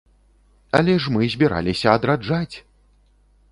Але 0.79 0.95
ж 1.03 1.13
мы 1.17 1.21
збіраліся 1.35 1.87
адраджаць! 1.99 2.55